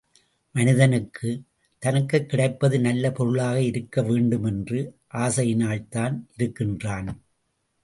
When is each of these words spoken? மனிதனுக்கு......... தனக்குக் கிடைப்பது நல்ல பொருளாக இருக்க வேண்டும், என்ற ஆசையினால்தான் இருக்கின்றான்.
மனிதனுக்கு......... 0.55 1.43
தனக்குக் 1.83 2.29
கிடைப்பது 2.29 2.79
நல்ல 2.79 3.11
பொருளாக 3.11 3.61
இருக்க 3.61 4.01
வேண்டும், 4.01 4.43
என்ற 4.43 4.91
ஆசையினால்தான் 5.13 6.19
இருக்கின்றான். 6.37 7.09